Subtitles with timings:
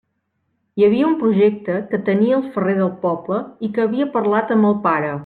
[0.79, 4.71] Hi havia un projecte que tenia el ferrer del poble i que havia parlat amb
[4.73, 5.17] el pare.